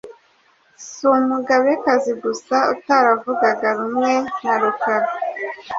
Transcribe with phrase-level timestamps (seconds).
[0.85, 5.07] Si umugabekazi gusa utaravugaga rumwe na Rukara